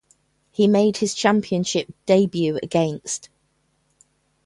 [0.49, 3.29] He made his championship debut against.